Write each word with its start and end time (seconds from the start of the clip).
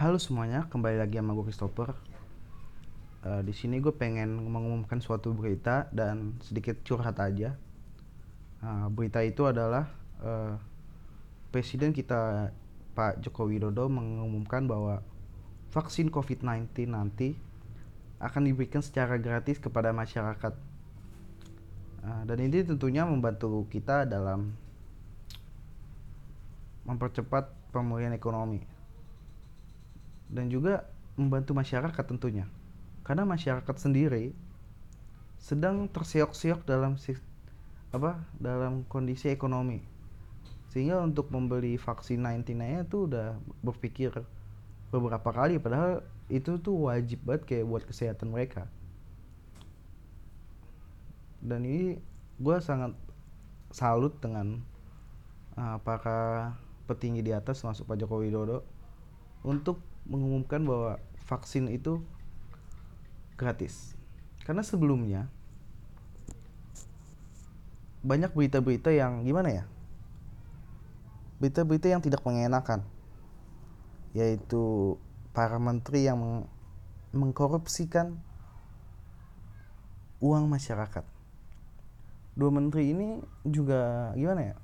Halo 0.00 0.16
semuanya, 0.16 0.64
kembali 0.72 0.96
lagi 0.96 1.20
sama 1.20 1.36
gue 1.36 1.44
Christopher. 1.44 1.92
Uh, 3.20 3.44
di 3.44 3.52
sini 3.52 3.84
gue 3.84 3.92
pengen 3.92 4.32
mengumumkan 4.48 4.96
suatu 4.96 5.36
berita 5.36 5.92
dan 5.92 6.40
sedikit 6.40 6.80
curhat 6.88 7.20
aja. 7.20 7.52
Uh, 8.64 8.88
berita 8.88 9.20
itu 9.20 9.44
adalah 9.44 9.92
uh, 10.24 10.56
Presiden 11.52 11.92
kita 11.92 12.48
Pak 12.96 13.20
Joko 13.20 13.44
Widodo 13.44 13.92
mengumumkan 13.92 14.64
bahwa 14.64 15.04
vaksin 15.68 16.08
COVID-19 16.08 16.88
nanti 16.88 17.36
akan 18.24 18.48
diberikan 18.48 18.80
secara 18.80 19.20
gratis 19.20 19.60
kepada 19.60 19.92
masyarakat. 19.92 20.56
Uh, 22.00 22.22
dan 22.24 22.40
ini 22.40 22.64
tentunya 22.64 23.04
membantu 23.04 23.68
kita 23.68 24.08
dalam 24.08 24.56
mempercepat 26.88 27.52
pemulihan 27.68 28.16
ekonomi 28.16 28.79
dan 30.30 30.46
juga 30.48 30.86
membantu 31.18 31.52
masyarakat 31.52 32.04
tentunya. 32.06 32.46
Karena 33.02 33.26
masyarakat 33.26 33.76
sendiri 33.76 34.32
sedang 35.40 35.90
terseok-seok 35.90 36.62
dalam 36.64 36.94
apa 37.90 38.22
dalam 38.38 38.86
kondisi 38.86 39.28
ekonomi. 39.28 39.82
Sehingga 40.70 41.02
untuk 41.02 41.34
membeli 41.34 41.74
vaksin 41.74 42.22
19 42.22 42.54
nya 42.62 42.86
itu 42.86 43.10
udah 43.10 43.34
berpikir 43.66 44.14
beberapa 44.94 45.30
kali 45.34 45.58
padahal 45.58 46.02
itu 46.30 46.58
tuh 46.62 46.86
wajib 46.86 47.18
banget 47.26 47.42
kayak 47.46 47.66
buat 47.66 47.82
kesehatan 47.82 48.30
mereka. 48.30 48.70
Dan 51.42 51.66
ini 51.66 51.98
gue 52.38 52.56
sangat 52.62 52.94
salut 53.74 54.14
dengan 54.22 54.62
uh, 55.58 55.82
para 55.82 56.54
petinggi 56.86 57.26
di 57.26 57.32
atas 57.34 57.62
masuk 57.66 57.90
Pak 57.90 57.98
Joko 57.98 58.22
Widodo 58.22 58.62
untuk 59.42 59.82
mengumumkan 60.06 60.62
bahwa 60.64 61.00
vaksin 61.28 61.70
itu 61.70 62.02
gratis. 63.40 63.96
Karena 64.44 64.60
sebelumnya 64.60 65.30
banyak 68.00 68.32
berita-berita 68.32 68.90
yang 68.92 69.24
gimana 69.24 69.62
ya? 69.62 69.64
Berita-berita 71.40 71.88
yang 71.88 72.04
tidak 72.04 72.20
mengenakan. 72.24 72.84
Yaitu 74.12 74.96
para 75.30 75.56
menteri 75.56 76.04
yang 76.04 76.18
meng 76.18 76.36
mengkorupsikan 77.10 78.18
uang 80.20 80.46
masyarakat. 80.46 81.02
Dua 82.38 82.50
menteri 82.52 82.94
ini 82.94 83.18
juga 83.42 84.12
gimana 84.14 84.54
ya? 84.54 84.56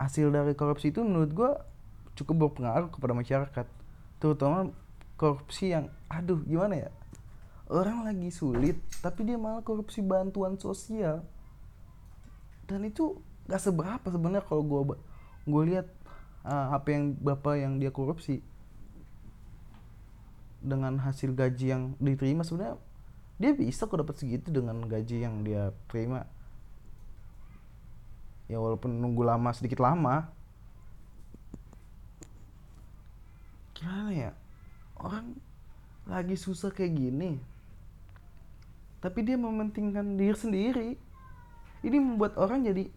Hasil 0.00 0.32
dari 0.32 0.56
korupsi 0.56 0.88
itu 0.88 1.04
menurut 1.04 1.30
gue 1.36 1.50
cukup 2.16 2.48
berpengaruh 2.48 2.88
kepada 2.88 3.12
masyarakat 3.12 3.66
terutama 4.16 4.72
korupsi 5.16 5.72
yang 5.72 5.92
aduh 6.08 6.40
gimana 6.44 6.88
ya? 6.88 6.90
Orang 7.66 8.06
lagi 8.06 8.30
sulit 8.30 8.78
tapi 9.02 9.26
dia 9.26 9.34
malah 9.34 9.64
korupsi 9.64 10.04
bantuan 10.04 10.54
sosial. 10.60 11.26
Dan 12.66 12.86
itu 12.86 13.18
gak 13.46 13.62
seberapa 13.62 14.06
sebenarnya 14.06 14.42
kalau 14.46 14.62
gue 14.62 14.98
gue 15.46 15.62
lihat 15.74 15.86
uh, 16.46 16.74
apa 16.74 16.88
yang 16.94 17.14
bapak 17.18 17.58
yang 17.58 17.78
dia 17.82 17.90
korupsi. 17.90 18.42
Dengan 20.66 20.98
hasil 20.98 21.30
gaji 21.34 21.66
yang 21.70 21.82
diterima 22.02 22.42
sebenarnya 22.42 22.78
dia 23.36 23.52
bisa 23.52 23.84
kok 23.84 24.00
dapat 24.00 24.16
segitu 24.16 24.48
dengan 24.48 24.80
gaji 24.88 25.26
yang 25.26 25.44
dia 25.44 25.70
terima. 25.90 26.24
Ya 28.46 28.62
walaupun 28.62 28.94
nunggu 28.94 29.26
lama 29.26 29.50
sedikit 29.50 29.82
lama 29.82 30.30
gimana 33.86 34.10
ya? 34.10 34.30
Orang 34.98 35.38
lagi 36.10 36.34
susah 36.34 36.74
kayak 36.74 36.98
gini 36.98 37.38
tapi 39.06 39.22
dia 39.22 39.38
mementingkan 39.38 40.18
diri 40.18 40.34
sendiri. 40.34 40.88
Ini 41.86 42.02
membuat 42.02 42.34
orang 42.42 42.66
jadi 42.66 42.90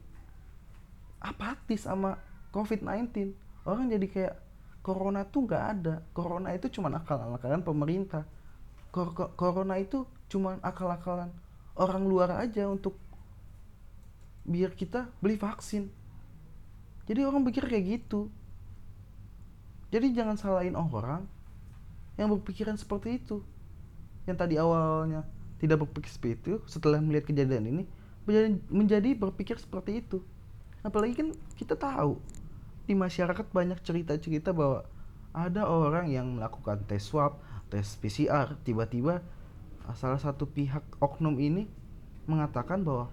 apatis 1.22 1.86
sama 1.86 2.18
COVID-19 2.50 3.38
orang 3.70 3.94
jadi 3.94 4.08
kayak 4.10 4.36
corona 4.82 5.22
tuh 5.30 5.46
nggak 5.46 5.64
ada. 5.78 5.96
Corona 6.18 6.50
itu 6.58 6.66
cuma 6.74 6.90
akal-akalan 6.98 7.62
pemerintah. 7.62 8.26
Kor 8.90 9.14
corona 9.38 9.78
itu 9.78 10.10
cuma 10.26 10.58
akal-akalan 10.66 11.30
orang 11.78 12.04
luar 12.10 12.42
aja 12.42 12.66
untuk 12.66 12.98
biar 14.50 14.74
kita 14.74 15.14
beli 15.22 15.38
vaksin. 15.38 15.94
Jadi 17.06 17.22
orang 17.22 17.46
pikir 17.46 17.70
kayak 17.70 17.86
gitu 18.02 18.34
jadi 19.90 20.14
jangan 20.14 20.38
salahin 20.38 20.78
orang 20.78 21.26
yang 22.18 22.30
berpikiran 22.30 22.78
seperti 22.78 23.18
itu. 23.18 23.42
Yang 24.30 24.38
tadi 24.38 24.56
awalnya 24.62 25.26
tidak 25.58 25.86
berpikir 25.86 26.14
seperti 26.14 26.36
itu, 26.38 26.54
setelah 26.70 27.02
melihat 27.02 27.34
kejadian 27.34 27.66
ini 27.66 27.84
menjadi, 28.70 29.18
berpikir 29.18 29.58
seperti 29.58 30.06
itu. 30.06 30.22
Apalagi 30.86 31.18
kan 31.18 31.28
kita 31.58 31.74
tahu 31.74 32.22
di 32.86 32.94
masyarakat 32.94 33.50
banyak 33.50 33.82
cerita-cerita 33.82 34.54
bahwa 34.54 34.86
ada 35.34 35.66
orang 35.66 36.14
yang 36.14 36.38
melakukan 36.38 36.86
tes 36.86 37.02
swab, 37.06 37.42
tes 37.74 37.98
PCR, 37.98 38.54
tiba-tiba 38.62 39.26
salah 39.98 40.22
satu 40.22 40.46
pihak 40.46 40.86
oknum 41.02 41.34
ini 41.42 41.66
mengatakan 42.30 42.86
bahwa 42.86 43.10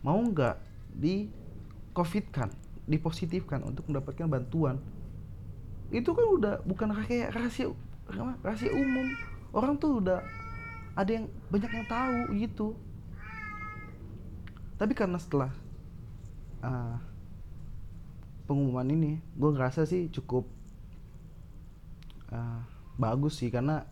mau 0.00 0.16
nggak 0.16 0.56
di 0.96 1.28
covidkan, 1.92 2.48
dipositifkan 2.88 3.60
untuk 3.60 3.92
mendapatkan 3.92 4.24
bantuan 4.24 4.80
itu 5.92 6.10
kan 6.16 6.26
udah 6.40 6.54
bukan 6.64 6.92
kayak 7.04 7.34
rahasia 7.34 7.72
rahasia 8.40 8.72
umum. 8.72 9.08
Orang 9.54 9.78
tuh 9.78 10.02
udah 10.02 10.20
ada 10.94 11.10
yang 11.10 11.26
banyak 11.50 11.70
yang 11.70 11.86
tahu 11.86 12.18
gitu. 12.38 12.68
Tapi 14.74 14.92
karena 14.94 15.18
setelah 15.18 15.50
uh, 16.62 16.98
pengumuman 18.46 18.86
ini 18.90 19.12
gue 19.38 19.50
ngerasa 19.54 19.86
sih 19.86 20.10
cukup 20.10 20.46
uh, 22.34 22.60
bagus 22.98 23.38
sih. 23.38 23.50
Karena 23.50 23.86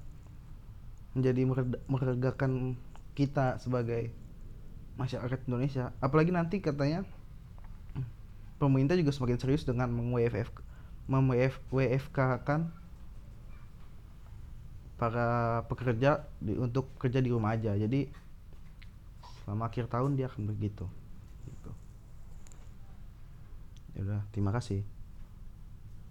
menjadi 1.12 1.44
meregakan 1.86 2.74
kita 3.12 3.60
sebagai 3.60 4.10
masyarakat 4.96 5.44
Indonesia. 5.46 5.92
Apalagi 6.00 6.32
nanti 6.32 6.58
katanya 6.58 7.04
pemerintah 8.56 8.94
juga 8.94 9.10
semakin 9.10 9.38
serius 9.42 9.66
dengan 9.66 9.90
meng 9.90 10.14
mem-WFK 11.10 12.18
kan. 12.46 12.70
Para 15.00 15.62
pekerja 15.66 16.26
di, 16.38 16.54
untuk 16.54 16.94
kerja 16.98 17.18
di 17.18 17.30
rumah 17.30 17.58
aja. 17.58 17.74
Jadi 17.74 18.06
selama 19.42 19.66
akhir 19.66 19.90
tahun 19.90 20.14
dia 20.14 20.30
akan 20.30 20.46
begitu. 20.46 20.86
Gitu. 21.46 21.70
Ya 23.98 24.22
terima 24.30 24.54
kasih 24.54 25.01